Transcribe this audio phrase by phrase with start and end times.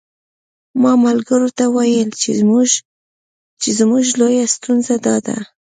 [0.81, 2.09] ما ملګرو ته ویل
[3.61, 5.37] چې زموږ لویه ستونزه داده.